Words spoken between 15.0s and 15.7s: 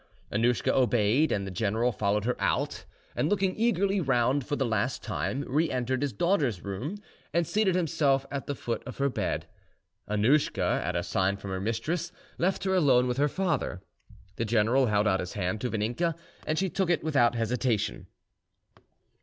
out his hand to